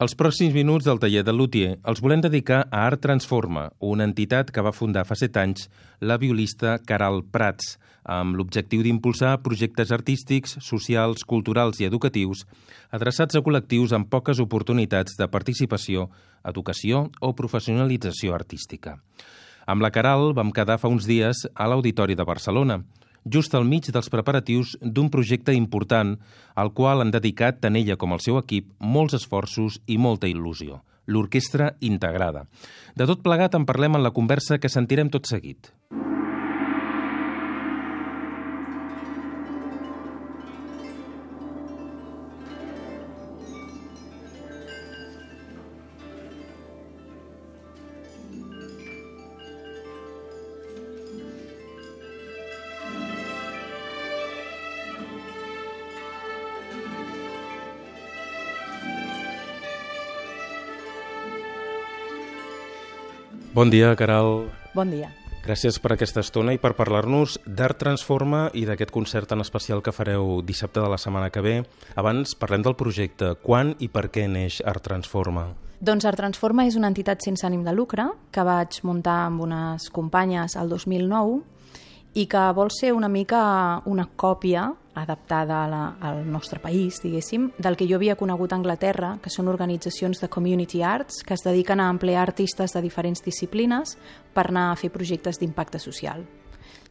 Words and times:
Els 0.00 0.14
pròxims 0.16 0.54
minuts 0.56 0.86
del 0.88 0.96
taller 0.96 1.20
de 1.28 1.32
Luthier 1.36 1.74
els 1.90 1.98
volem 2.00 2.22
dedicar 2.24 2.62
a 2.62 2.86
Art 2.86 3.02
Transforma, 3.04 3.66
una 3.84 4.06
entitat 4.08 4.48
que 4.48 4.62
va 4.64 4.72
fundar 4.72 5.02
fa 5.04 5.12
set 5.20 5.34
anys 5.36 5.66
la 6.00 6.16
violista 6.16 6.78
Caral 6.88 7.18
Prats, 7.34 7.74
amb 8.08 8.38
l'objectiu 8.38 8.80
d'impulsar 8.80 9.34
projectes 9.44 9.92
artístics, 9.92 10.56
socials, 10.64 11.26
culturals 11.28 11.82
i 11.82 11.88
educatius 11.90 12.46
adreçats 12.96 13.36
a 13.36 13.42
col·lectius 13.44 13.92
amb 13.92 14.08
poques 14.08 14.40
oportunitats 14.40 15.20
de 15.20 15.28
participació, 15.28 16.08
educació 16.48 17.10
o 17.20 17.34
professionalització 17.36 18.32
artística. 18.32 18.96
Amb 19.68 19.84
la 19.84 19.92
Caral 19.92 20.32
vam 20.32 20.48
quedar 20.56 20.80
fa 20.80 20.88
uns 20.88 21.04
dies 21.04 21.44
a 21.52 21.68
l'Auditori 21.68 22.16
de 22.16 22.24
Barcelona, 22.24 22.80
just 23.24 23.54
al 23.54 23.64
mig 23.64 23.90
dels 23.92 24.10
preparatius 24.12 24.76
d'un 24.80 25.10
projecte 25.10 25.54
important 25.54 26.16
al 26.54 26.72
qual 26.72 27.02
han 27.02 27.10
dedicat 27.10 27.60
tant 27.60 27.76
ella 27.76 27.96
com 27.96 28.12
el 28.12 28.22
seu 28.24 28.38
equip 28.40 28.70
molts 28.78 29.16
esforços 29.18 29.80
i 29.86 29.98
molta 29.98 30.28
il·lusió, 30.30 30.82
l'Orquestra 31.06 31.74
Integrada. 31.80 32.46
De 32.96 33.06
tot 33.06 33.22
plegat 33.22 33.54
en 33.54 33.66
parlem 33.66 33.98
en 33.98 34.06
la 34.06 34.14
conversa 34.16 34.58
que 34.58 34.72
sentirem 34.72 35.10
tot 35.10 35.28
seguit. 35.28 35.72
Bon 63.52 63.68
dia, 63.68 63.96
Caral. 63.98 64.46
Bon 64.76 64.90
dia. 64.94 65.08
Gràcies 65.42 65.80
per 65.82 65.96
aquesta 65.96 66.22
estona 66.22 66.52
i 66.54 66.58
per 66.62 66.76
parlar-nos 66.78 67.40
d'Art 67.42 67.80
Transforma 67.82 68.44
i 68.54 68.62
d'aquest 68.68 68.92
concert 68.94 69.26
tan 69.32 69.42
especial 69.42 69.82
que 69.82 69.90
fareu 69.90 70.38
dissabte 70.46 70.78
de 70.78 70.86
la 70.86 70.98
setmana 71.02 71.32
que 71.34 71.42
ve. 71.42 71.54
Abans 71.98 72.36
parlem 72.38 72.62
del 72.62 72.76
projecte. 72.78 73.32
Quan 73.42 73.72
i 73.82 73.88
per 73.90 74.06
què 74.14 74.28
neix 74.30 74.60
Art 74.62 74.84
Transforma? 74.86 75.48
Doncs 75.82 76.06
Art 76.06 76.22
Transforma 76.22 76.68
és 76.70 76.76
una 76.78 76.92
entitat 76.92 77.26
sense 77.26 77.42
ànim 77.48 77.64
de 77.66 77.74
lucre 77.74 78.06
que 78.30 78.44
vaig 78.46 78.78
muntar 78.86 79.24
amb 79.26 79.42
unes 79.42 79.88
companyes 79.90 80.54
al 80.54 80.70
2009 80.70 81.40
i 82.22 82.28
que 82.30 82.44
vol 82.54 82.70
ser 82.70 82.92
una 82.94 83.10
mica 83.10 83.42
una 83.90 84.06
còpia 84.14 84.68
adaptada 85.02 85.64
a 85.64 85.68
la, 85.68 85.82
al 86.00 86.22
nostre 86.30 86.60
país, 86.60 87.00
diguéssim, 87.02 87.50
del 87.58 87.76
que 87.76 87.88
jo 87.88 87.98
havia 87.98 88.16
conegut 88.16 88.52
a 88.52 88.58
Anglaterra, 88.60 89.14
que 89.22 89.32
són 89.32 89.48
organitzacions 89.48 90.20
de 90.20 90.28
community 90.28 90.82
arts 90.82 91.22
que 91.26 91.34
es 91.34 91.44
dediquen 91.46 91.80
a 91.80 91.90
emplear 91.90 92.22
artistes 92.22 92.76
de 92.76 92.82
diferents 92.84 93.24
disciplines 93.24 93.96
per 94.34 94.48
anar 94.48 94.70
a 94.70 94.76
fer 94.76 94.92
projectes 94.92 95.40
d'impacte 95.40 95.80
social. 95.82 96.26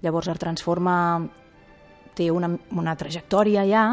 Llavors, 0.02 0.30
Art 0.32 0.42
Transforma 0.42 0.96
té 2.16 2.30
una, 2.32 2.50
una 2.76 2.96
trajectòria 3.00 3.64
ja 3.70 3.86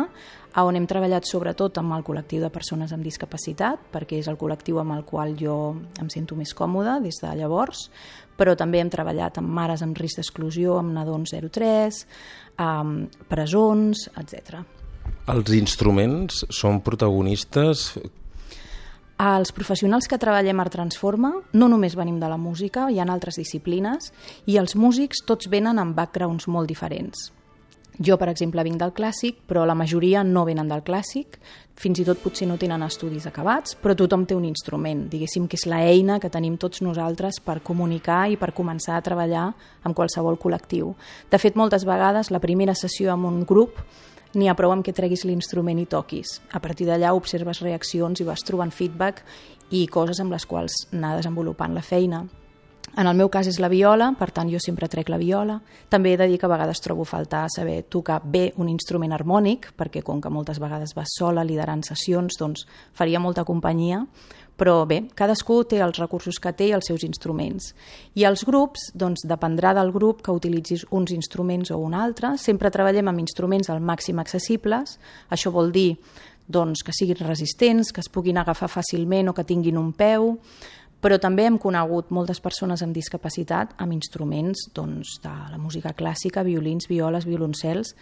on 0.65 0.77
hem 0.79 0.87
treballat 0.89 1.27
sobretot 1.29 1.77
amb 1.81 1.93
el 1.97 2.05
col·lectiu 2.07 2.41
de 2.41 2.51
persones 2.53 2.93
amb 2.95 3.05
discapacitat, 3.05 3.91
perquè 3.93 4.21
és 4.23 4.29
el 4.31 4.39
col·lectiu 4.41 4.81
amb 4.81 4.95
el 4.97 5.05
qual 5.05 5.35
jo 5.37 5.57
em 6.01 6.09
sento 6.12 6.39
més 6.39 6.55
còmoda 6.57 6.97
des 7.05 7.21
de 7.21 7.35
llavors, 7.37 7.91
però 8.37 8.57
també 8.57 8.81
hem 8.81 8.93
treballat 8.93 9.37
amb 9.41 9.53
mares 9.53 9.84
amb 9.84 9.99
risc 9.99 10.23
d'exclusió, 10.23 10.79
amb 10.81 10.95
nadons 10.97 11.34
03, 11.37 12.03
amb 12.65 13.21
presons, 13.29 14.09
etc. 14.17 14.62
Els 15.29 15.53
instruments 15.59 16.45
són 16.55 16.81
protagonistes 16.81 17.91
els 19.17 19.49
professionals 19.57 20.05
que 20.12 20.19
treballem 20.21 20.61
a 20.61 20.67
Transforma 20.69 21.31
no 21.57 21.69
només 21.73 21.97
venim 21.97 22.19
de 22.21 22.29
la 22.29 22.37
música, 22.37 22.91
hi 22.93 23.01
ha 23.01 23.07
altres 23.09 23.39
disciplines, 23.41 24.12
i 24.45 24.59
els 24.61 24.77
músics 24.77 25.25
tots 25.25 25.49
venen 25.49 25.81
amb 25.81 25.97
backgrounds 25.97 26.49
molt 26.53 26.69
diferents. 26.69 27.31
Jo, 27.99 28.19
per 28.21 28.29
exemple, 28.29 28.61
vinc 28.61 28.77
del 28.77 28.93
clàssic, 28.93 29.39
però 29.49 29.62
la 29.65 29.75
majoria 29.75 30.21
no 30.25 30.45
venen 30.45 30.69
del 30.69 30.83
clàssic, 30.84 31.39
fins 31.81 32.01
i 32.01 32.05
tot 32.05 32.21
potser 32.21 32.45
no 32.49 32.59
tenen 32.61 32.84
estudis 32.84 33.25
acabats, 33.29 33.77
però 33.81 33.95
tothom 33.97 34.27
té 34.29 34.37
un 34.37 34.45
instrument, 34.45 35.07
diguéssim 35.09 35.47
que 35.49 35.57
és 35.57 35.65
la 35.69 35.81
eina 35.89 36.19
que 36.21 36.29
tenim 36.33 36.59
tots 36.61 36.83
nosaltres 36.85 37.41
per 37.41 37.62
comunicar 37.65 38.27
i 38.29 38.37
per 38.37 38.53
començar 38.56 38.99
a 38.99 39.05
treballar 39.05 39.47
amb 39.83 39.97
qualsevol 39.97 40.37
col·lectiu. 40.37 40.93
De 41.33 41.41
fet, 41.41 41.56
moltes 41.56 41.89
vegades 41.89 42.31
la 42.31 42.41
primera 42.43 42.77
sessió 42.77 43.15
amb 43.15 43.33
un 43.33 43.45
grup 43.49 43.81
n'hi 44.37 44.51
ha 44.51 44.56
prou 44.56 44.75
amb 44.75 44.85
que 44.85 44.93
treguis 44.93 45.25
l'instrument 45.25 45.81
i 45.81 45.89
toquis. 45.89 46.41
A 46.53 46.61
partir 46.61 46.89
d'allà 46.89 47.15
observes 47.17 47.62
reaccions 47.65 48.21
i 48.21 48.29
vas 48.29 48.45
trobant 48.45 48.73
feedback 48.73 49.25
i 49.71 49.87
coses 49.89 50.21
amb 50.21 50.37
les 50.37 50.45
quals 50.45 50.85
anar 50.93 51.17
desenvolupant 51.17 51.73
la 51.73 51.85
feina. 51.85 52.27
En 52.97 53.05
el 53.05 53.17
meu 53.17 53.29
cas 53.29 53.45
és 53.51 53.59
la 53.61 53.69
viola, 53.69 54.07
per 54.17 54.31
tant 54.33 54.49
jo 54.49 54.57
sempre 54.57 54.89
trec 54.89 55.11
la 55.12 55.19
viola. 55.21 55.59
També 55.93 56.15
he 56.15 56.17
de 56.17 56.31
dir 56.31 56.39
que 56.41 56.47
a 56.49 56.53
vegades 56.55 56.81
trobo 56.81 57.05
faltar 57.05 57.45
saber 57.53 57.83
tocar 57.93 58.23
bé 58.25 58.55
un 58.57 58.71
instrument 58.73 59.12
harmònic, 59.12 59.75
perquè 59.77 60.01
com 60.03 60.23
que 60.25 60.33
moltes 60.33 60.57
vegades 60.62 60.95
vas 60.97 61.12
sola 61.19 61.45
liderant 61.45 61.85
sessions, 61.85 62.39
doncs 62.41 62.65
faria 62.97 63.21
molta 63.21 63.45
companyia, 63.45 64.01
però 64.56 64.87
bé, 64.89 65.03
cadascú 65.12 65.59
té 65.69 65.83
els 65.85 66.01
recursos 66.01 66.39
que 66.41 66.55
té 66.56 66.71
i 66.71 66.73
els 66.73 66.89
seus 66.89 67.05
instruments. 67.05 67.75
I 68.17 68.25
els 68.25 68.47
grups, 68.49 68.89
doncs 68.97 69.27
dependrà 69.29 69.75
del 69.77 69.93
grup 69.93 70.25
que 70.25 70.33
utilitzis 70.33 70.87
uns 70.89 71.12
instruments 71.12 71.71
o 71.71 71.77
un 71.77 71.93
altre. 71.93 72.33
Sempre 72.41 72.73
treballem 72.73 73.12
amb 73.12 73.21
instruments 73.21 73.69
al 73.69 73.85
màxim 73.85 74.25
accessibles. 74.25 74.97
Això 75.29 75.53
vol 75.53 75.69
dir 75.75 75.99
doncs, 76.49 76.81
que 76.87 76.95
siguin 76.95 77.21
resistents, 77.27 77.93
que 77.93 78.01
es 78.01 78.09
puguin 78.09 78.39
agafar 78.39 78.71
fàcilment 78.71 79.29
o 79.29 79.35
que 79.35 79.45
tinguin 79.45 79.77
un 79.77 79.93
peu, 79.93 80.37
però 81.06 81.21
també 81.22 81.44
hem 81.47 81.55
conegut 81.62 82.09
moltes 82.11 82.41
persones 82.43 82.83
amb 82.83 82.91
discapacitat 82.97 83.77
amb 83.78 83.94
instruments 83.94 84.65
doncs, 84.75 85.21
de 85.22 85.31
la 85.53 85.59
música 85.59 85.93
clàssica, 85.94 86.43
violins, 86.43 86.89
violes, 86.91 87.28
violoncels, 87.28 87.93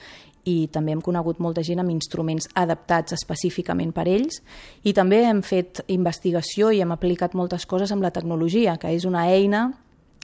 i 0.48 0.70
també 0.72 0.94
hem 0.94 1.03
conegut 1.04 1.37
molta 1.37 1.60
gent 1.65 1.82
amb 1.82 1.92
instruments 1.92 2.48
adaptats 2.56 3.12
específicament 3.12 3.92
per 3.92 4.06
ells 4.09 4.41
i 4.88 4.94
també 4.97 5.19
hem 5.28 5.42
fet 5.44 5.82
investigació 5.92 6.70
i 6.72 6.81
hem 6.81 6.94
aplicat 6.97 7.37
moltes 7.37 7.66
coses 7.69 7.92
amb 7.92 8.04
la 8.04 8.12
tecnologia, 8.12 8.78
que 8.81 8.94
és 8.97 9.04
una 9.04 9.26
eina 9.28 9.66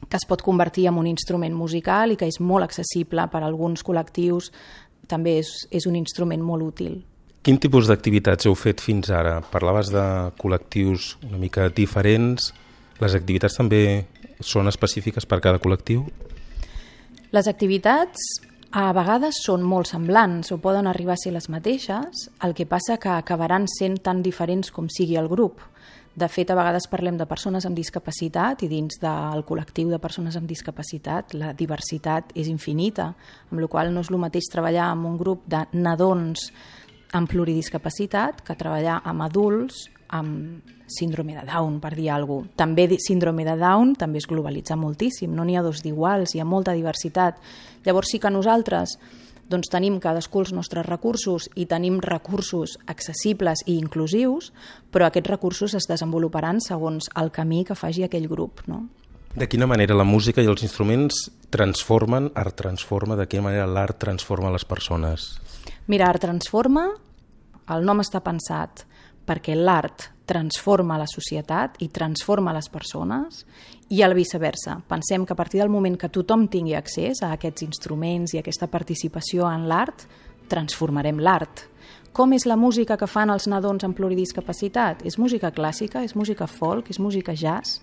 que 0.08 0.16
es 0.16 0.24
pot 0.24 0.40
convertir 0.40 0.86
en 0.88 0.96
un 0.96 1.10
instrument 1.10 1.52
musical 1.52 2.14
i 2.14 2.16
que 2.16 2.30
és 2.32 2.40
molt 2.40 2.64
accessible 2.64 3.28
per 3.28 3.42
a 3.42 3.48
alguns 3.50 3.84
col·lectius, 3.84 4.48
també 5.04 5.36
és, 5.42 5.52
és 5.68 5.84
un 5.84 6.00
instrument 6.00 6.40
molt 6.40 6.64
útil. 6.64 6.96
Quin 7.44 7.60
tipus 7.60 7.92
d'activitats 7.92 8.48
heu 8.48 8.56
fet 8.56 8.80
fins 8.80 9.12
ara? 9.12 9.38
Parlaves 9.52 9.92
de 9.92 10.06
col·lectius 10.40 11.14
una 11.28 11.40
mica 11.40 11.68
diferents. 11.68 12.50
Les 13.00 13.16
activitats 13.16 13.56
també 13.56 13.82
són 14.40 14.68
específiques 14.68 15.26
per 15.26 15.40
cada 15.40 15.60
col·lectiu? 15.60 16.04
Les 17.32 17.48
activitats 17.48 18.26
a 18.70 18.90
vegades 18.94 19.40
són 19.42 19.64
molt 19.66 19.88
semblants 19.90 20.52
o 20.54 20.60
poden 20.62 20.86
arribar 20.86 21.16
a 21.16 21.20
ser 21.22 21.32
les 21.34 21.48
mateixes, 21.50 22.28
el 22.44 22.54
que 22.54 22.68
passa 22.70 22.98
que 23.02 23.10
acabaran 23.10 23.66
sent 23.70 23.98
tan 24.04 24.22
diferents 24.22 24.70
com 24.70 24.88
sigui 24.88 25.16
el 25.18 25.28
grup. 25.30 25.62
De 26.14 26.26
fet, 26.28 26.50
a 26.50 26.56
vegades 26.58 26.88
parlem 26.90 27.16
de 27.16 27.26
persones 27.26 27.64
amb 27.66 27.78
discapacitat 27.78 28.64
i 28.66 28.68
dins 28.68 28.98
del 29.02 29.44
col·lectiu 29.46 29.90
de 29.90 29.98
persones 30.02 30.36
amb 30.36 30.50
discapacitat 30.50 31.34
la 31.38 31.52
diversitat 31.54 32.34
és 32.34 32.50
infinita, 32.50 33.12
amb 33.50 33.62
la 33.62 33.70
qual 33.70 33.94
no 33.94 34.02
és 34.02 34.10
el 34.10 34.18
mateix 34.22 34.50
treballar 34.50 34.90
amb 34.90 35.06
un 35.06 35.16
grup 35.18 35.46
de 35.50 35.64
nadons 35.72 36.50
amb 37.14 37.30
pluridiscapacitat 37.30 38.42
que 38.46 38.58
treballar 38.58 39.00
amb 39.06 39.26
adults 39.26 39.88
amb 40.10 40.76
síndrome 40.90 41.36
de 41.38 41.46
Down, 41.46 41.78
per 41.80 41.94
dir 41.94 42.10
alguna 42.10 42.44
cosa. 42.48 42.56
També 42.64 42.86
síndrome 42.98 43.46
de 43.46 43.56
Down 43.56 43.94
també 43.98 44.18
es 44.18 44.26
globalitza 44.26 44.76
moltíssim, 44.76 45.32
no 45.34 45.46
n'hi 45.46 45.56
ha 45.56 45.62
dos 45.62 45.82
d'iguals, 45.84 46.34
hi 46.34 46.42
ha 46.42 46.48
molta 46.48 46.74
diversitat. 46.74 47.38
Llavors 47.86 48.10
sí 48.10 48.18
que 48.18 48.30
nosaltres 48.30 48.98
doncs, 49.50 49.70
tenim 49.70 49.98
cadascú 49.98 50.44
els 50.44 50.52
nostres 50.54 50.86
recursos 50.86 51.48
i 51.58 51.66
tenim 51.66 51.98
recursos 52.02 52.76
accessibles 52.86 53.64
i 53.66 53.76
inclusius, 53.78 54.52
però 54.90 55.08
aquests 55.08 55.30
recursos 55.30 55.74
es 55.74 55.88
desenvoluparan 55.90 56.60
segons 56.62 57.10
el 57.18 57.32
camí 57.34 57.64
que 57.66 57.74
faci 57.74 58.06
aquell 58.06 58.28
grup. 58.30 58.62
No? 58.70 58.84
De 59.34 59.46
quina 59.50 59.66
manera 59.66 59.94
la 59.94 60.06
música 60.06 60.42
i 60.42 60.48
els 60.50 60.62
instruments 60.66 61.28
transformen, 61.50 62.30
art 62.34 62.56
transforma, 62.58 63.18
de 63.18 63.26
quina 63.30 63.48
manera 63.48 63.66
l'art 63.66 63.98
transforma 63.98 64.50
les 64.54 64.66
persones? 64.66 65.32
Mira, 65.90 66.06
Art 66.06 66.22
Transforma, 66.22 66.84
el 67.74 67.86
nom 67.86 68.02
està 68.02 68.20
pensat 68.22 68.84
perquè 69.26 69.56
l'art 69.56 70.10
transforma 70.30 70.98
la 70.98 71.08
societat 71.10 71.80
i 71.82 71.88
transforma 71.90 72.54
les 72.54 72.68
persones 72.70 73.44
i 73.90 74.04
al 74.06 74.14
viceversa. 74.14 74.78
Pensem 74.86 75.24
que 75.26 75.34
a 75.34 75.36
partir 75.36 75.58
del 75.60 75.72
moment 75.72 75.96
que 75.98 76.10
tothom 76.12 76.46
tingui 76.48 76.76
accés 76.78 77.24
a 77.26 77.32
aquests 77.34 77.66
instruments 77.66 78.34
i 78.34 78.38
a 78.38 78.44
aquesta 78.44 78.70
participació 78.70 79.48
en 79.50 79.66
l'art, 79.70 80.06
transformarem 80.50 81.18
l'art. 81.18 81.66
Com 82.12 82.32
és 82.34 82.46
la 82.46 82.56
música 82.58 82.96
que 82.98 83.06
fan 83.06 83.30
els 83.30 83.46
nadons 83.50 83.84
amb 83.86 83.94
pluridiscapacitat? 83.98 85.04
És 85.06 85.18
música 85.18 85.50
clàssica, 85.54 86.02
és 86.02 86.16
música 86.18 86.46
folk, 86.50 86.90
és 86.90 86.98
música 86.98 87.34
jazz? 87.34 87.80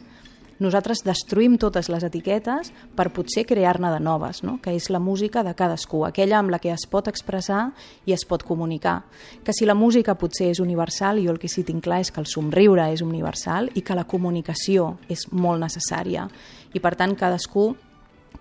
Nosaltres 0.60 1.04
destruïm 1.06 1.58
totes 1.62 1.90
les 1.94 2.04
etiquetes 2.04 2.72
per 2.98 3.10
potser 3.14 3.46
crear-ne 3.46 3.92
de 3.94 4.00
noves, 4.04 4.42
no? 4.44 4.58
que 4.64 4.74
és 4.74 4.90
la 4.90 5.00
música 5.00 5.44
de 5.46 5.54
cadascú, 5.58 6.04
aquella 6.06 6.40
amb 6.40 6.54
la 6.54 6.60
que 6.60 6.72
es 6.74 6.88
pot 6.90 7.08
expressar 7.08 7.72
i 8.06 8.16
es 8.16 8.26
pot 8.26 8.44
comunicar. 8.44 9.04
Que 9.44 9.54
si 9.54 9.66
la 9.70 9.78
música 9.78 10.18
potser 10.18 10.52
és 10.54 10.62
universal, 10.64 11.22
jo 11.24 11.34
el 11.34 11.40
que 11.40 11.52
sí 11.52 11.64
tinc 11.68 11.86
clar 11.86 12.02
és 12.02 12.12
que 12.12 12.22
el 12.24 12.30
somriure 12.30 12.90
és 12.94 13.04
universal 13.06 13.72
i 13.76 13.84
que 13.86 13.98
la 13.98 14.08
comunicació 14.10 14.96
és 15.10 15.28
molt 15.32 15.62
necessària. 15.62 16.28
I 16.74 16.82
per 16.82 16.96
tant 16.98 17.16
cadascú 17.18 17.72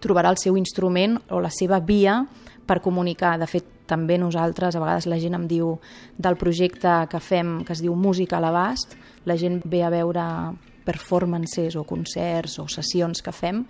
trobarà 0.00 0.32
el 0.32 0.40
seu 0.40 0.56
instrument 0.56 1.18
o 1.30 1.40
la 1.40 1.52
seva 1.52 1.80
via 1.80 2.22
per 2.66 2.82
comunicar. 2.82 3.36
De 3.40 3.48
fet, 3.48 3.66
també 3.86 4.18
nosaltres, 4.18 4.74
a 4.74 4.82
vegades 4.82 5.06
la 5.06 5.18
gent 5.22 5.36
em 5.38 5.46
diu 5.48 5.76
del 6.18 6.36
projecte 6.36 7.04
que 7.10 7.20
fem, 7.22 7.60
que 7.64 7.76
es 7.76 7.82
diu 7.84 7.94
Música 7.94 8.38
a 8.38 8.42
l'abast, 8.42 8.96
la 9.24 9.36
gent 9.38 9.60
ve 9.64 9.82
a 9.84 9.92
veure 9.94 10.24
performances 10.86 11.76
o 11.76 11.84
concerts 11.84 12.60
o 12.62 12.68
sessions 12.70 13.22
que 13.22 13.34
fem 13.34 13.64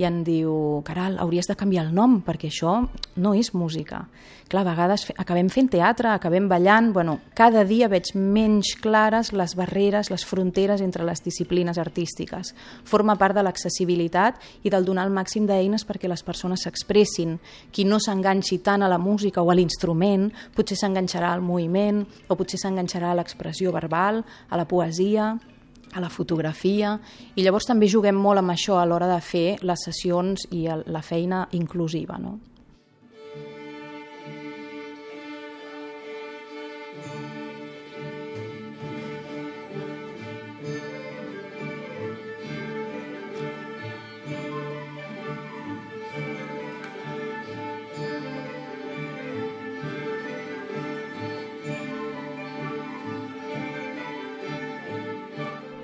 i 0.00 0.06
em 0.08 0.22
diu, 0.24 0.80
Caral, 0.86 1.18
hauries 1.20 1.48
de 1.50 1.56
canviar 1.58 1.84
el 1.84 1.94
nom 1.94 2.20
perquè 2.24 2.48
això 2.48 2.78
no 3.20 3.32
és 3.36 3.50
música. 3.52 4.06
Clar, 4.50 4.62
a 4.64 4.70
vegades 4.70 5.04
acabem 5.20 5.50
fent 5.52 5.68
teatre, 5.70 6.08
acabem 6.10 6.46
ballant, 6.50 6.88
bueno, 6.94 7.18
cada 7.36 7.66
dia 7.68 7.90
veig 7.90 8.14
menys 8.16 8.72
clares 8.80 9.32
les 9.36 9.54
barreres, 9.58 10.10
les 10.10 10.24
fronteres 10.26 10.80
entre 10.80 11.04
les 11.06 11.20
disciplines 11.22 11.78
artístiques. 11.78 12.54
Forma 12.88 13.18
part 13.20 13.36
de 13.36 13.44
l'accessibilitat 13.44 14.40
i 14.64 14.72
del 14.72 14.88
donar 14.88 15.04
el 15.06 15.14
màxim 15.14 15.46
d'eines 15.46 15.84
perquè 15.86 16.08
les 16.08 16.24
persones 16.24 16.64
s'expressin. 16.64 17.36
Qui 17.70 17.84
no 17.84 18.00
s'enganxi 18.00 18.62
tant 18.64 18.82
a 18.82 18.90
la 18.90 18.98
música 18.98 19.44
o 19.44 19.52
a 19.52 19.58
l'instrument, 19.58 20.30
potser 20.56 20.80
s'enganxarà 20.80 21.34
al 21.34 21.44
moviment 21.44 22.06
o 22.28 22.40
potser 22.40 22.62
s'enganxarà 22.62 23.12
a 23.12 23.20
l'expressió 23.20 23.70
verbal, 23.76 24.24
a 24.48 24.56
la 24.56 24.66
poesia, 24.66 25.34
a 25.92 26.00
la 26.00 26.08
fotografia 26.08 26.94
i 27.34 27.42
llavors 27.42 27.66
també 27.68 27.88
juguem 27.90 28.16
molt 28.16 28.42
amb 28.42 28.54
això 28.54 28.78
a 28.78 28.86
l'hora 28.86 29.08
de 29.10 29.20
fer 29.24 29.58
les 29.62 29.86
sessions 29.88 30.46
i 30.54 30.66
la 30.68 31.02
feina 31.02 31.46
inclusiva. 31.56 32.18
No? 32.18 32.38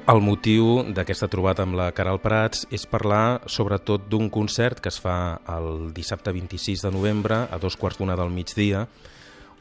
El 0.06 0.20
motiu 0.23 0.85
d'aquesta 0.94 1.26
trobada 1.26 1.64
amb 1.67 1.75
la 1.75 1.88
Caral 1.91 2.20
Prats 2.23 2.61
és 2.70 2.85
parlar 2.87 3.41
sobretot 3.50 4.05
d'un 4.06 4.29
concert 4.31 4.79
que 4.79 4.87
es 4.93 5.00
fa 5.03 5.41
el 5.50 5.88
dissabte 5.97 6.31
26 6.31 6.85
de 6.85 6.93
novembre 6.94 7.41
a 7.50 7.58
dos 7.58 7.75
quarts 7.75 7.99
d'una 7.99 8.14
del 8.14 8.31
migdia, 8.31 8.85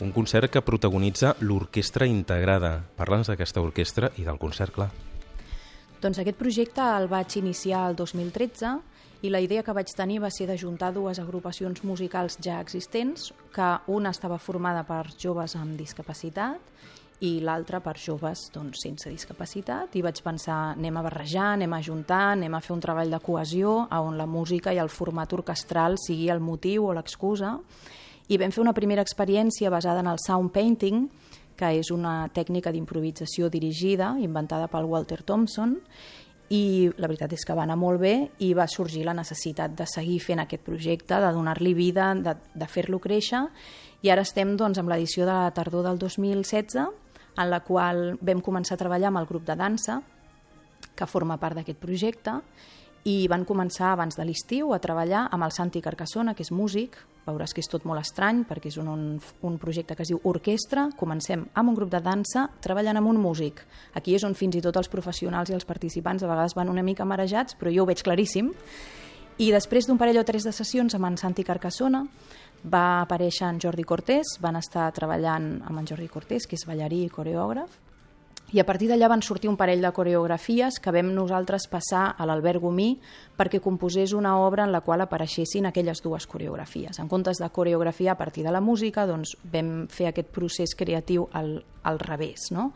un 0.05 0.11
concert 0.13 0.51
que 0.53 0.61
protagonitza 0.61 1.31
l'Orquestra 1.41 2.05
Integrada. 2.05 2.75
Parla'ns 2.93 3.31
d'aquesta 3.31 3.63
orquestra 3.65 4.11
i 4.21 4.27
del 4.27 4.37
concert, 4.37 4.75
clar. 4.75 4.91
Doncs 6.03 6.21
aquest 6.21 6.37
projecte 6.37 6.85
el 6.93 7.09
vaig 7.09 7.39
iniciar 7.41 7.87
el 7.89 7.97
2013 7.97 8.75
i 9.25 9.33
la 9.33 9.41
idea 9.41 9.63
que 9.65 9.73
vaig 9.73 9.89
tenir 9.97 10.19
va 10.21 10.29
ser 10.29 10.45
d'ajuntar 10.45 10.91
dues 10.93 11.17
agrupacions 11.17 11.81
musicals 11.81 12.37
ja 12.37 12.59
existents, 12.61 13.31
que 13.49 13.71
una 13.87 14.13
estava 14.13 14.37
formada 14.37 14.85
per 14.85 15.07
joves 15.17 15.57
amb 15.57 15.73
discapacitat 15.73 16.61
i 17.23 17.39
l'altra 17.39 17.79
per 17.79 17.95
joves 17.99 18.49
doncs, 18.53 18.81
sense 18.83 19.09
discapacitat. 19.09 19.95
I 19.95 20.03
vaig 20.03 20.19
pensar 20.23 20.57
anem 20.73 20.97
a 20.97 21.03
barrejar, 21.05 21.53
anem 21.53 21.73
a 21.73 21.81
juntar, 21.83 22.33
anem 22.33 22.55
a 22.55 22.61
fer 22.63 22.73
un 22.75 22.83
treball 22.83 23.13
de 23.13 23.21
cohesió 23.23 23.85
on 23.91 24.17
la 24.17 24.27
música 24.27 24.73
i 24.73 24.81
el 24.81 24.91
format 24.91 25.31
orquestral 25.33 25.99
sigui 26.01 26.29
el 26.29 26.43
motiu 26.43 26.89
o 26.89 26.93
l'excusa. 26.93 27.55
I 28.27 28.39
vam 28.41 28.51
fer 28.51 28.63
una 28.63 28.73
primera 28.73 29.05
experiència 29.05 29.69
basada 29.69 30.01
en 30.01 30.11
el 30.11 30.19
sound 30.19 30.51
painting 30.51 31.07
que 31.55 31.71
és 31.79 31.89
una 31.93 32.27
tècnica 32.35 32.73
d'improvisació 32.73 33.47
dirigida 33.49 34.15
inventada 34.19 34.67
pel 34.67 34.89
Walter 34.91 35.21
Thompson 35.23 35.77
i 36.51 36.91
la 36.99 37.07
veritat 37.07 37.31
és 37.33 37.45
que 37.45 37.55
va 37.57 37.63
anar 37.63 37.77
molt 37.79 38.01
bé 38.03 38.13
i 38.43 38.51
va 38.53 38.67
sorgir 38.69 39.05
la 39.07 39.15
necessitat 39.17 39.73
de 39.73 39.87
seguir 39.89 40.19
fent 40.21 40.43
aquest 40.43 40.61
projecte, 40.65 41.17
de 41.17 41.31
donar-li 41.33 41.73
vida, 41.73 42.11
de, 42.13 42.35
de 42.53 42.67
fer-lo 42.69 42.99
créixer. 43.01 43.47
I 44.05 44.11
ara 44.13 44.21
estem 44.21 44.53
doncs, 44.59 44.77
amb 44.77 44.91
l'edició 44.91 45.25
de 45.25 45.33
la 45.33 45.53
tardor 45.55 45.87
del 45.87 45.97
2016 45.97 47.04
en 47.37 47.49
la 47.51 47.61
qual 47.65 48.17
vam 48.21 48.41
començar 48.41 48.75
a 48.75 48.81
treballar 48.81 49.11
amb 49.11 49.21
el 49.21 49.29
grup 49.29 49.45
de 49.47 49.55
dansa, 49.59 50.01
que 50.95 51.07
forma 51.09 51.37
part 51.37 51.59
d'aquest 51.59 51.79
projecte, 51.81 52.39
i 53.05 53.27
van 53.29 53.43
començar 53.45 53.91
abans 53.93 54.17
de 54.17 54.25
l'estiu 54.25 54.71
a 54.73 54.79
treballar 54.81 55.27
amb 55.31 55.45
el 55.45 55.53
Santi 55.53 55.81
Carcassona, 55.81 56.33
que 56.33 56.41
és 56.41 56.49
músic, 56.51 56.97
veuràs 57.25 57.53
que 57.53 57.61
és 57.61 57.69
tot 57.69 57.85
molt 57.85 58.01
estrany 58.01 58.43
perquè 58.49 58.69
és 58.71 58.77
un, 58.81 58.89
un, 58.89 59.03
un 59.45 59.57
projecte 59.61 59.95
que 59.97 60.05
es 60.05 60.09
diu 60.09 60.21
Orquestra, 60.25 60.87
comencem 60.97 61.45
amb 61.53 61.69
un 61.69 61.77
grup 61.77 61.91
de 61.93 62.01
dansa 62.01 62.47
treballant 62.65 62.97
amb 62.97 63.11
un 63.13 63.21
músic. 63.21 63.61
Aquí 63.93 64.17
és 64.17 64.25
on 64.25 64.33
fins 64.37 64.57
i 64.57 64.63
tot 64.65 64.77
els 64.81 64.89
professionals 64.89 65.53
i 65.53 65.57
els 65.57 65.69
participants 65.69 66.25
a 66.25 66.29
vegades 66.29 66.57
van 66.57 66.69
una 66.73 66.85
mica 66.85 67.05
marejats, 67.05 67.57
però 67.59 67.73
jo 67.73 67.85
ho 67.85 67.89
veig 67.89 68.01
claríssim. 68.05 68.53
I 69.35 69.49
després 69.51 69.83
d'un 69.83 69.97
parell 69.99 70.21
o 70.21 70.23
tres 70.23 70.45
de 70.47 70.53
sessions 70.55 70.93
amb 70.95 71.09
en 71.09 71.17
Santi 71.19 71.43
Carcassona 71.43 72.05
va 72.71 73.01
aparèixer 73.01 73.49
en 73.49 73.57
Jordi 73.59 73.83
Cortés, 73.83 74.37
van 74.39 74.55
estar 74.55 74.85
treballant 74.95 75.57
amb 75.67 75.81
en 75.81 75.89
Jordi 75.89 76.07
Cortés, 76.07 76.47
que 76.47 76.55
és 76.55 76.63
ballarí 76.63 77.01
i 77.03 77.11
coreògraf, 77.11 77.73
i 78.55 78.61
a 78.61 78.63
partir 78.63 78.87
d'allà 78.87 79.09
van 79.11 79.23
sortir 79.25 79.49
un 79.49 79.57
parell 79.59 79.81
de 79.83 79.91
coreografies 79.91 80.77
que 80.79 80.93
vam 80.95 81.09
nosaltres 81.11 81.65
passar 81.67 82.05
a 82.15 82.27
l'Albert 82.29 82.61
Gomí 82.63 82.93
perquè 83.35 83.59
composés 83.59 84.13
una 84.15 84.37
obra 84.39 84.63
en 84.63 84.71
la 84.71 84.79
qual 84.85 85.03
apareixessin 85.03 85.65
aquelles 85.67 85.99
dues 86.05 86.27
coreografies. 86.31 87.01
En 87.01 87.09
comptes 87.11 87.41
de 87.41 87.49
coreografia 87.49 88.13
a 88.13 88.17
partir 88.17 88.45
de 88.45 88.53
la 88.55 88.61
música, 88.61 89.03
doncs 89.09 89.35
vam 89.51 89.89
fer 89.91 90.07
aquest 90.13 90.31
procés 90.31 90.77
creatiu 90.79 91.27
al, 91.33 91.57
al 91.83 91.99
revés. 91.99 92.47
No? 92.55 92.71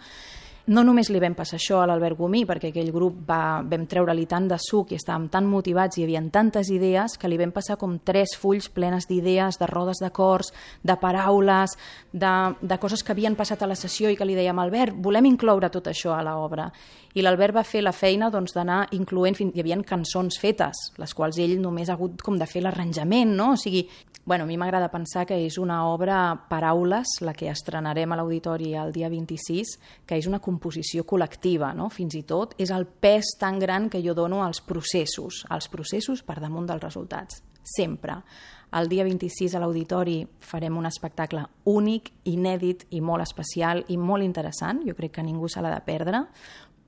No 0.69 0.83
només 0.85 1.09
li 1.09 1.19
vam 1.21 1.33
passar 1.33 1.57
això 1.57 1.79
a 1.81 1.87
l'Albert 1.89 2.17
Gomí, 2.19 2.43
perquè 2.45 2.69
aquell 2.69 2.91
grup 2.93 3.23
va, 3.27 3.61
vam 3.65 3.87
treure-li 3.89 4.27
tant 4.29 4.45
de 4.51 4.57
suc 4.61 4.91
i 4.93 4.99
estàvem 4.99 5.25
tan 5.33 5.47
motivats 5.49 5.97
i 5.97 6.03
hi 6.03 6.05
havia 6.05 6.21
tantes 6.29 6.69
idees 6.69 7.17
que 7.17 7.29
li 7.31 7.39
vam 7.41 7.53
passar 7.55 7.79
com 7.81 7.97
tres 8.05 8.35
fulls 8.37 8.69
plenes 8.69 9.09
d'idees, 9.09 9.57
de 9.57 9.69
rodes 9.71 10.01
de 10.03 10.11
cors, 10.13 10.53
de 10.85 10.95
paraules, 11.01 11.73
de, 12.13 12.33
de 12.61 12.77
coses 12.77 13.01
que 13.03 13.15
havien 13.15 13.37
passat 13.39 13.63
a 13.63 13.69
la 13.71 13.77
sessió 13.79 14.11
i 14.13 14.17
que 14.19 14.27
li 14.29 14.37
dèiem, 14.37 14.61
Albert, 14.61 14.99
volem 15.01 15.31
incloure 15.31 15.71
tot 15.73 15.89
això 15.89 16.13
a 16.13 16.21
l'obra. 16.25 16.69
I 17.17 17.23
l'Albert 17.23 17.55
va 17.55 17.65
fer 17.65 17.81
la 17.81 17.93
feina 17.95 18.29
doncs, 18.29 18.53
d'anar 18.53 18.83
incloent, 18.93 19.37
fins, 19.37 19.55
hi 19.55 19.63
havia 19.63 19.79
cançons 19.87 20.37
fetes, 20.37 20.91
les 21.01 21.13
quals 21.17 21.39
ell 21.41 21.55
només 21.61 21.89
ha 21.89 21.95
hagut 21.97 22.21
com 22.21 22.37
de 22.37 22.45
fer 22.45 22.61
l'arranjament, 22.61 23.31
no? 23.33 23.53
O 23.55 23.57
sigui, 23.57 23.87
bueno, 24.29 24.43
a 24.43 24.47
mi 24.47 24.57
m'agrada 24.61 24.91
pensar 24.93 25.25
que 25.25 25.39
és 25.41 25.57
una 25.57 25.79
obra 25.89 26.19
paraules, 26.51 27.15
la 27.25 27.33
que 27.33 27.49
estrenarem 27.49 28.11
a 28.13 28.19
l'auditori 28.19 28.75
el 28.77 28.93
dia 28.93 29.09
26, 29.09 29.71
que 30.05 30.19
és 30.21 30.27
una 30.29 30.37
composició 30.37 31.01
col·lectiva, 31.09 31.71
no? 31.73 31.89
fins 31.89 32.13
i 32.13 32.21
tot 32.29 32.53
és 32.61 32.69
el 32.69 32.85
pes 32.85 33.33
tan 33.41 33.57
gran 33.57 33.89
que 33.89 34.03
jo 34.05 34.13
dono 34.13 34.43
als 34.45 34.61
processos, 34.61 35.47
als 35.49 35.65
processos 35.73 36.21
per 36.21 36.37
damunt 36.43 36.69
dels 36.69 36.85
resultats, 36.85 37.41
sempre. 37.63 38.21
El 38.69 38.85
dia 38.85 39.01
26 39.01 39.55
a 39.57 39.63
l'auditori 39.63 40.19
farem 40.45 40.77
un 40.77 40.85
espectacle 40.85 41.41
únic, 41.65 42.11
inèdit 42.29 42.85
i 42.93 43.01
molt 43.01 43.25
especial 43.25 43.81
i 43.89 43.97
molt 43.97 44.21
interessant, 44.21 44.83
jo 44.85 44.93
crec 44.93 45.15
que 45.17 45.25
ningú 45.25 45.49
se 45.49 45.63
l'ha 45.65 45.73
de 45.73 45.81
perdre, 45.87 46.27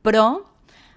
però 0.01 0.25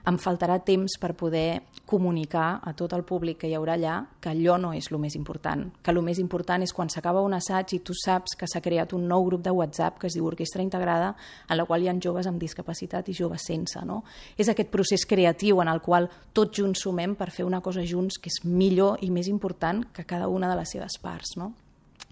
em 0.05 0.19
faltarà 0.21 0.59
temps 0.61 0.99
per 1.01 1.15
poder 1.17 1.63
comunicar 1.89 2.61
a 2.65 2.73
tot 2.77 2.93
el 2.97 3.05
públic 3.05 3.39
que 3.41 3.49
hi 3.49 3.55
haurà 3.57 3.75
allà 3.77 3.95
que 4.21 4.31
allò 4.33 4.57
no 4.61 4.73
és 4.77 4.91
el 4.91 4.99
més 5.01 5.15
important, 5.17 5.67
que 5.85 5.93
el 5.93 6.01
més 6.05 6.19
important 6.21 6.63
és 6.65 6.73
quan 6.77 6.91
s'acaba 6.93 7.23
un 7.25 7.37
assaig 7.37 7.73
i 7.77 7.81
tu 7.85 7.97
saps 7.97 8.37
que 8.41 8.49
s'ha 8.49 8.63
creat 8.65 8.93
un 8.97 9.07
nou 9.09 9.25
grup 9.29 9.45
de 9.45 9.53
WhatsApp 9.53 9.99
que 10.01 10.09
es 10.09 10.17
diu 10.17 10.27
Orquestra 10.29 10.65
Integrada, 10.65 11.15
en 11.49 11.57
la 11.57 11.65
qual 11.65 11.83
hi 11.85 11.89
ha 11.89 11.97
joves 12.01 12.29
amb 12.29 12.41
discapacitat 12.41 13.09
i 13.09 13.17
joves 13.17 13.45
sense. 13.49 13.81
No? 13.85 14.03
És 14.37 14.49
aquest 14.49 14.73
procés 14.73 15.07
creatiu 15.09 15.61
en 15.61 15.73
el 15.73 15.81
qual 15.81 16.09
tots 16.33 16.61
junts 16.61 16.85
sumem 16.85 17.17
per 17.17 17.31
fer 17.31 17.45
una 17.45 17.61
cosa 17.61 17.85
junts 17.85 18.19
que 18.21 18.33
és 18.33 18.43
millor 18.45 19.01
i 19.01 19.11
més 19.11 19.29
important 19.29 19.85
que 19.93 20.05
cada 20.05 20.29
una 20.29 20.51
de 20.51 20.57
les 20.61 20.73
seves 20.77 20.99
parts. 21.01 21.37
No? 21.41 21.53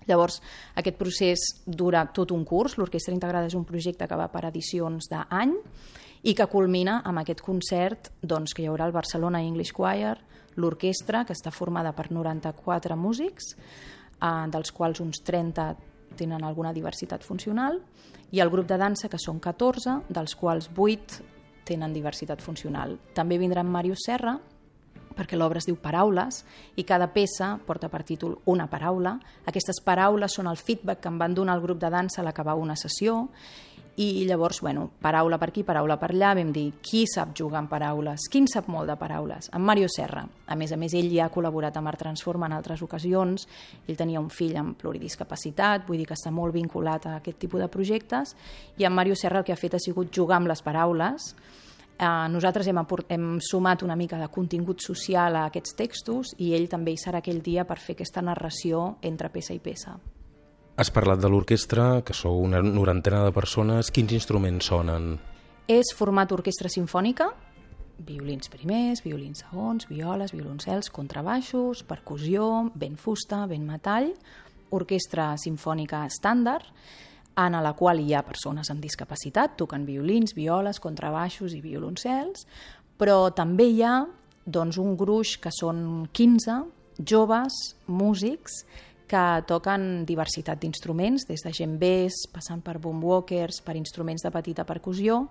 Llavors, 0.08 0.40
aquest 0.76 0.96
procés 0.98 1.44
dura 1.66 2.06
tot 2.12 2.32
un 2.32 2.44
curs. 2.44 2.76
L'Orquestra 2.78 3.14
Integrada 3.14 3.48
és 3.48 3.56
un 3.56 3.64
projecte 3.64 4.08
que 4.08 4.18
va 4.18 4.28
per 4.32 4.46
edicions 4.48 5.08
d'any 5.12 5.56
i 6.22 6.34
que 6.38 6.46
culmina 6.46 7.00
amb 7.04 7.22
aquest 7.22 7.42
concert 7.42 8.12
doncs, 8.22 8.54
que 8.54 8.62
hi 8.62 8.68
haurà 8.70 8.86
el 8.86 8.94
Barcelona 8.94 9.42
English 9.42 9.74
Choir, 9.74 10.16
l'orquestra, 10.56 11.24
que 11.26 11.34
està 11.34 11.50
formada 11.50 11.94
per 11.96 12.10
94 12.12 12.96
músics, 12.96 13.54
eh, 13.56 14.46
dels 14.52 14.72
quals 14.72 15.00
uns 15.00 15.22
30 15.26 15.72
tenen 16.16 16.44
alguna 16.44 16.72
diversitat 16.72 17.24
funcional, 17.24 17.80
i 18.30 18.40
el 18.40 18.50
grup 18.50 18.68
de 18.68 18.78
dansa, 18.78 19.08
que 19.08 19.18
són 19.20 19.40
14, 19.40 20.02
dels 20.08 20.34
quals 20.36 20.70
8 20.76 21.22
tenen 21.64 21.92
diversitat 21.92 22.42
funcional. 22.42 22.98
També 23.14 23.38
vindrà 23.38 23.62
en 23.64 23.70
Màrius 23.72 24.06
Serra, 24.06 24.38
perquè 25.12 25.36
l'obra 25.36 25.60
es 25.60 25.68
diu 25.68 25.76
Paraules 25.76 26.42
i 26.80 26.84
cada 26.88 27.10
peça 27.12 27.58
porta 27.66 27.90
per 27.92 28.02
títol 28.08 28.38
una 28.48 28.68
paraula. 28.70 29.18
Aquestes 29.46 29.82
paraules 29.84 30.32
són 30.32 30.48
el 30.48 30.56
feedback 30.56 31.02
que 31.02 31.12
em 31.12 31.18
van 31.20 31.34
donar 31.36 31.58
el 31.58 31.64
grup 31.64 31.80
de 31.82 31.90
dansa 31.92 32.22
a 32.22 32.24
l'acabar 32.24 32.56
una 32.56 32.76
sessió 32.76 33.28
I 33.96 34.24
llavors, 34.24 34.62
bueno, 34.62 34.86
paraula 35.02 35.36
per 35.38 35.50
aquí, 35.50 35.64
paraula 35.68 35.98
per 36.00 36.10
allà, 36.14 36.32
vam 36.38 36.52
dir 36.52 36.70
qui 36.80 37.02
sap 37.06 37.34
jugar 37.36 37.60
amb 37.60 37.70
paraules, 37.70 38.28
qui 38.32 38.40
sap 38.48 38.70
molt 38.72 38.88
de 38.88 38.96
paraules? 38.96 39.50
En 39.52 39.60
Mario 39.60 39.88
Serra. 39.92 40.24
A 40.46 40.56
més 40.56 40.72
a 40.72 40.78
més, 40.80 40.94
ell 40.96 41.10
ja 41.12 41.26
ha 41.26 41.32
col·laborat 41.32 41.76
amb 41.76 41.92
Art 41.92 42.00
Transforma 42.00 42.48
en 42.48 42.56
altres 42.56 42.82
ocasions, 42.82 43.44
ell 43.86 43.98
tenia 43.98 44.20
un 44.20 44.30
fill 44.32 44.56
amb 44.56 44.78
pluridiscapacitat, 44.80 45.84
vull 45.88 46.00
dir 46.00 46.08
que 46.08 46.16
està 46.16 46.32
molt 46.32 46.56
vinculat 46.56 47.06
a 47.06 47.18
aquest 47.18 47.42
tipus 47.44 47.60
de 47.60 47.68
projectes, 47.68 48.36
i 48.80 48.88
en 48.88 48.96
Mario 48.96 49.14
Serra 49.14 49.42
el 49.42 49.44
que 49.44 49.52
ha 49.52 49.60
fet 49.60 49.76
ha 49.76 49.82
sigut 49.82 50.12
jugar 50.14 50.40
amb 50.40 50.48
les 50.48 50.64
paraules, 50.64 51.34
Eh, 52.02 52.28
nosaltres 52.28 52.66
hem, 52.66 52.80
hem 53.08 53.26
sumat 53.40 53.82
una 53.86 53.94
mica 53.96 54.18
de 54.18 54.26
contingut 54.32 54.80
social 54.82 55.36
a 55.36 55.44
aquests 55.50 55.76
textos 55.78 56.32
i 56.38 56.50
ell 56.56 56.66
també 56.72 56.96
hi 56.96 56.98
serà 56.98 57.20
aquell 57.22 57.42
dia 57.44 57.66
per 57.68 57.78
fer 57.78 57.94
aquesta 57.94 58.24
narració 58.24 58.96
entre 59.02 59.30
peça 59.30 59.54
i 59.54 59.60
peça. 59.62 59.94
Has 60.72 60.88
parlat 60.88 61.20
de 61.20 61.28
l'orquestra, 61.28 62.00
que 62.00 62.14
sou 62.16 62.38
una 62.40 62.62
norantena 62.64 63.20
de 63.26 63.32
persones. 63.36 63.90
Quins 63.92 64.14
instruments 64.16 64.70
sonen? 64.70 65.18
És 65.68 65.90
format 65.92 66.32
orquestra 66.32 66.70
sinfònica, 66.72 67.26
violins 68.00 68.48
primers, 68.48 69.02
violins 69.04 69.44
segons, 69.44 69.84
violes, 69.90 70.32
violoncels, 70.32 70.88
contrabaixos, 70.88 71.82
percussió, 71.84 72.46
vent 72.72 72.96
fusta, 72.96 73.42
vent 73.50 73.66
metall, 73.68 74.14
orquestra 74.72 75.34
sinfònica 75.36 76.06
estàndard, 76.08 76.70
en 77.36 77.56
la 77.64 77.72
qual 77.76 78.00
hi 78.00 78.14
ha 78.16 78.24
persones 78.24 78.72
amb 78.72 78.80
discapacitat, 78.80 79.58
toquen 79.60 79.84
violins, 79.84 80.32
violes, 80.36 80.80
contrabaixos 80.80 81.52
i 81.52 81.60
violoncels, 81.60 82.46
però 82.96 83.26
també 83.36 83.68
hi 83.68 83.84
ha 83.84 83.98
doncs, 84.44 84.80
un 84.80 84.96
gruix 84.96 85.36
que 85.36 85.52
són 85.52 86.08
15 86.12 86.62
joves 87.08 87.60
músics 87.86 88.64
que 89.12 89.44
toquen 89.44 90.06
diversitat 90.08 90.60
d'instruments, 90.62 91.26
des 91.28 91.42
de 91.44 91.52
gembers, 91.52 92.24
passant 92.32 92.62
per 92.64 92.78
boomwalkers, 92.80 93.60
per 93.64 93.76
instruments 93.76 94.24
de 94.24 94.32
petita 94.32 94.64
percussió, 94.64 95.26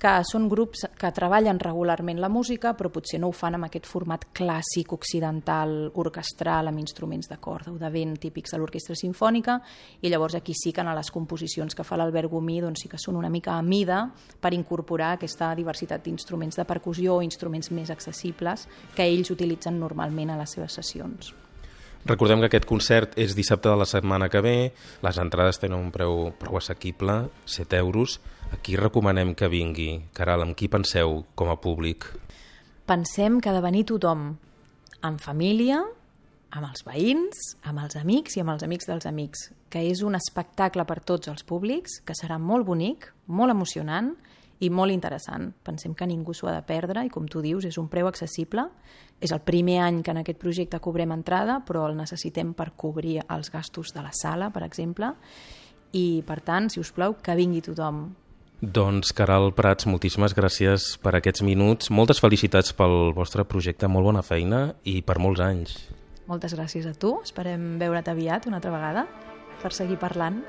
que 0.00 0.12
són 0.24 0.46
grups 0.48 0.86
que 0.96 1.10
treballen 1.12 1.60
regularment 1.60 2.18
la 2.22 2.30
música, 2.32 2.72
però 2.74 2.88
potser 2.90 3.20
no 3.20 3.28
ho 3.28 3.34
fan 3.36 3.58
amb 3.58 3.66
aquest 3.68 3.84
format 3.86 4.24
clàssic 4.34 4.94
occidental, 4.96 5.90
orquestral, 6.00 6.70
amb 6.70 6.80
instruments 6.80 7.28
de 7.28 7.36
corda 7.36 7.74
o 7.74 7.76
de 7.78 7.90
vent 7.92 8.16
típics 8.22 8.54
de 8.54 8.58
l'orquestra 8.58 8.96
sinfònica, 8.96 9.58
i 10.00 10.10
llavors 10.10 10.38
aquí 10.38 10.56
sí 10.56 10.72
que 10.72 10.80
en 10.80 10.90
les 10.96 11.12
composicions 11.12 11.76
que 11.76 11.84
fa 11.84 12.00
l'Albert 12.00 12.32
Gomí 12.32 12.58
doncs 12.64 12.86
sí 12.86 12.88
que 12.88 12.98
són 12.98 13.20
una 13.20 13.30
mica 13.30 13.58
a 13.58 13.62
mida 13.62 14.06
per 14.40 14.54
incorporar 14.56 15.12
aquesta 15.18 15.52
diversitat 15.54 16.02
d'instruments 16.02 16.56
de 16.56 16.64
percussió 16.64 17.18
o 17.18 17.22
instruments 17.22 17.70
més 17.70 17.92
accessibles 17.92 18.66
que 18.96 19.04
ells 19.04 19.30
utilitzen 19.30 19.78
normalment 19.78 20.32
a 20.32 20.40
les 20.40 20.56
seves 20.56 20.80
sessions. 20.80 21.34
Recordem 22.08 22.40
que 22.40 22.48
aquest 22.48 22.64
concert 22.64 23.16
és 23.20 23.34
dissabte 23.36 23.68
de 23.68 23.76
la 23.76 23.86
setmana 23.88 24.30
que 24.32 24.40
ve, 24.40 24.56
les 25.04 25.18
entrades 25.20 25.60
tenen 25.60 25.76
un 25.76 25.90
preu 25.92 26.30
prou 26.40 26.56
assequible, 26.56 27.26
7 27.44 27.76
euros. 27.76 28.20
Aquí 28.56 28.76
recomanem 28.80 29.34
que 29.36 29.50
vingui. 29.52 29.90
Caral, 30.16 30.46
amb 30.46 30.56
qui 30.56 30.70
penseu 30.72 31.26
com 31.36 31.52
a 31.52 31.58
públic? 31.60 32.08
Pensem 32.88 33.38
que 33.38 33.50
ha 33.50 33.54
de 33.54 33.62
venir 33.62 33.84
tothom, 33.92 34.32
amb 35.04 35.20
família, 35.20 35.82
amb 36.50 36.66
els 36.66 36.82
veïns, 36.88 37.44
amb 37.68 37.84
els 37.84 37.94
amics 38.00 38.36
i 38.36 38.42
amb 38.42 38.56
els 38.56 38.64
amics 38.66 38.88
dels 38.88 39.06
amics, 39.06 39.50
que 39.70 39.84
és 39.92 40.00
un 40.02 40.16
espectacle 40.18 40.86
per 40.88 41.02
tots 41.04 41.28
els 41.30 41.44
públics, 41.46 42.00
que 42.02 42.16
serà 42.16 42.40
molt 42.40 42.66
bonic, 42.66 43.10
molt 43.28 43.52
emocionant 43.52 44.14
i 44.60 44.68
molt 44.70 44.92
interessant. 44.92 45.50
Pensem 45.64 45.94
que 45.96 46.06
ningú 46.08 46.34
s'ho 46.36 46.50
ha 46.50 46.54
de 46.58 46.64
perdre 46.68 47.04
i, 47.06 47.10
com 47.12 47.26
tu 47.28 47.40
dius, 47.44 47.64
és 47.64 47.78
un 47.80 47.88
preu 47.88 48.08
accessible. 48.10 48.66
És 49.20 49.32
el 49.32 49.40
primer 49.44 49.80
any 49.84 50.02
que 50.04 50.12
en 50.12 50.20
aquest 50.20 50.40
projecte 50.40 50.80
cobrem 50.80 51.12
entrada, 51.16 51.60
però 51.66 51.86
el 51.88 51.96
necessitem 51.96 52.52
per 52.56 52.72
cobrir 52.76 53.18
els 53.26 53.52
gastos 53.52 53.94
de 53.96 54.04
la 54.04 54.12
sala, 54.16 54.50
per 54.52 54.64
exemple. 54.66 55.14
I, 55.96 56.22
per 56.26 56.40
tant, 56.44 56.68
si 56.70 56.80
us 56.80 56.92
plau, 56.92 57.16
que 57.22 57.36
vingui 57.36 57.64
tothom. 57.64 58.04
Doncs, 58.60 59.14
Caral 59.16 59.54
Prats, 59.56 59.86
moltíssimes 59.88 60.36
gràcies 60.36 60.92
per 61.00 61.14
aquests 61.16 61.40
minuts. 61.40 61.88
Moltes 61.88 62.20
felicitats 62.20 62.76
pel 62.76 63.14
vostre 63.16 63.46
projecte, 63.48 63.88
molt 63.88 64.10
bona 64.10 64.20
feina 64.20 64.66
i 64.84 65.00
per 65.00 65.16
molts 65.18 65.40
anys. 65.40 65.78
Moltes 66.28 66.52
gràcies 66.54 66.84
a 66.86 66.92
tu. 66.92 67.16
Esperem 67.24 67.78
veure't 67.80 68.12
aviat 68.12 68.46
una 68.46 68.60
altra 68.60 68.76
vegada 68.76 69.08
per 69.62 69.72
seguir 69.72 69.96
parlant. 69.98 70.44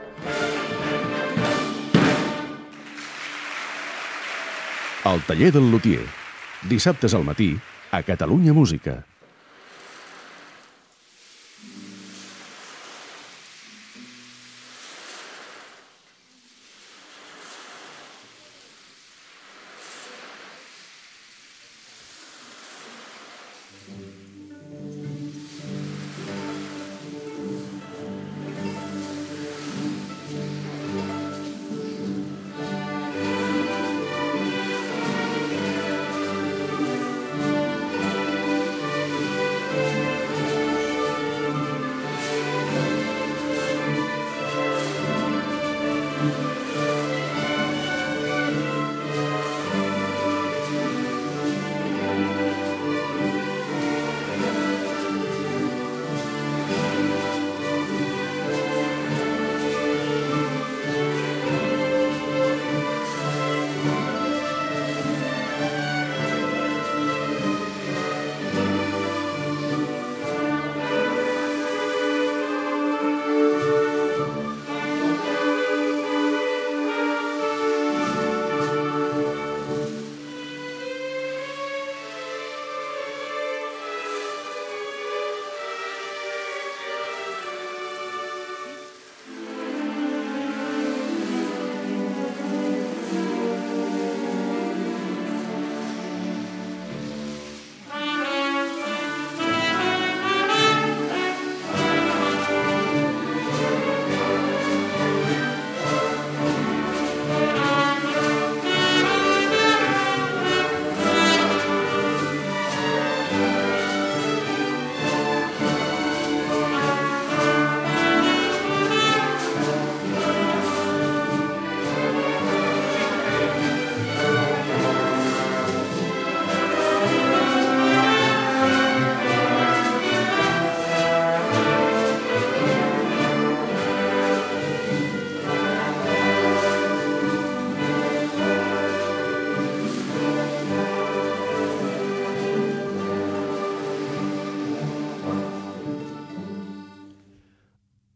El 5.03 5.19
taller 5.25 5.49
del 5.51 5.71
Lutier. 5.71 6.03
Dissabtes 6.69 7.15
al 7.17 7.23
matí 7.25 7.55
a 7.89 8.03
Catalunya 8.05 8.53
Música. 8.53 8.99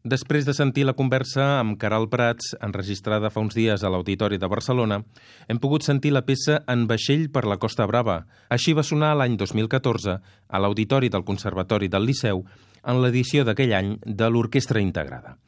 Després 0.06 0.44
de 0.46 0.52
sentir 0.54 0.84
la 0.86 0.92
conversa 0.94 1.44
amb 1.58 1.74
Caral 1.82 2.04
Prats, 2.06 2.52
enregistrada 2.62 3.26
fa 3.34 3.42
uns 3.42 3.56
dies 3.58 3.82
a 3.82 3.88
l'Auditori 3.90 4.36
de 4.38 4.46
Barcelona, 4.46 5.00
hem 5.50 5.58
pogut 5.58 5.82
sentir 5.82 6.12
la 6.14 6.22
peça 6.22 6.60
En 6.70 6.84
vaixell 6.86 7.24
per 7.34 7.42
la 7.42 7.56
Costa 7.58 7.88
Brava. 7.90 8.20
Així 8.46 8.76
va 8.78 8.84
sonar 8.86 9.16
l'any 9.18 9.34
2014 9.40 10.14
a 10.14 10.62
l'Auditori 10.62 11.10
del 11.10 11.26
Conservatori 11.26 11.90
del 11.90 12.06
Liceu 12.06 12.44
en 12.86 13.02
l'edició 13.02 13.42
d'aquell 13.42 13.74
any 13.74 13.92
de 14.06 14.30
l'Orquestra 14.30 14.78
Integrada. 14.78 15.40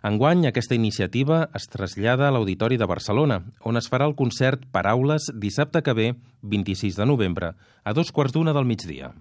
Enguany, 0.00 0.46
aquesta 0.48 0.80
iniciativa 0.80 1.50
es 1.52 1.68
trasllada 1.68 2.30
a 2.30 2.32
l'Auditori 2.32 2.80
de 2.80 2.88
Barcelona, 2.88 3.42
on 3.68 3.76
es 3.76 3.92
farà 3.92 4.08
el 4.08 4.16
concert 4.16 4.64
Paraules 4.72 5.28
dissabte 5.34 5.84
que 5.84 5.92
ve, 5.92 6.12
26 6.40 6.96
de 6.96 7.12
novembre, 7.12 7.52
a 7.84 7.92
dos 7.92 8.16
quarts 8.16 8.32
d'una 8.32 8.56
del 8.56 8.64
migdia. 8.64 9.12